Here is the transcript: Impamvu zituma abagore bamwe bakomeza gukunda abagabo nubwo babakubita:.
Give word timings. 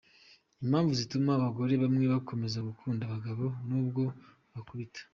Impamvu 0.63 0.91
zituma 0.99 1.29
abagore 1.33 1.73
bamwe 1.83 2.05
bakomeza 2.13 2.65
gukunda 2.67 3.01
abagabo 3.05 3.45
nubwo 3.67 4.03
babakubita:. 4.11 5.01